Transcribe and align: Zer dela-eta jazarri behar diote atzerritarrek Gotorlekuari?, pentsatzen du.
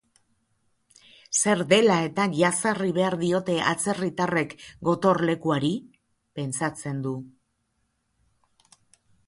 Zer 1.41 1.59
dela-eta 1.73 2.25
jazarri 2.39 2.95
behar 2.95 3.17
diote 3.23 3.59
atzerritarrek 3.73 4.57
Gotorlekuari?, 4.89 5.73
pentsatzen 6.41 7.07
du. 7.09 7.15